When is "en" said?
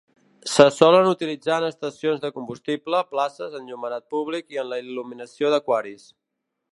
1.61-1.65, 4.63-4.69